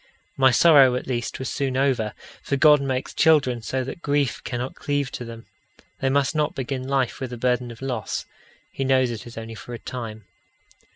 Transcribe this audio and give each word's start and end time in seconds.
My 0.35 0.49
sorrow 0.49 0.95
at 0.95 1.05
least 1.05 1.37
was 1.37 1.47
soon 1.49 1.77
over, 1.77 2.15
for 2.41 2.55
God 2.55 2.81
makes 2.81 3.13
children 3.13 3.61
so 3.61 3.83
that 3.83 4.01
grief 4.01 4.43
cannot 4.43 4.73
cleave 4.73 5.11
to 5.11 5.23
them. 5.23 5.45
They 5.99 6.09
must 6.09 6.33
not 6.33 6.55
begin 6.55 6.87
life 6.87 7.19
with 7.19 7.31
a 7.33 7.37
burden 7.37 7.69
of 7.69 7.83
loss. 7.83 8.25
He 8.71 8.83
knows 8.83 9.11
it 9.11 9.27
is 9.27 9.37
only 9.37 9.53
for 9.53 9.75
a 9.75 9.77
time. 9.77 10.25